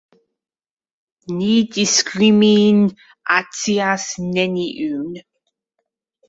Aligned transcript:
Ni 1.33 1.49
diskriminacias 1.75 4.07
neniun! 4.31 5.13